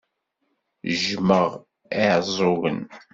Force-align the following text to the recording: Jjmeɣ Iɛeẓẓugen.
Jjmeɣ 0.91 1.49
Iɛeẓẓugen. 2.01 2.81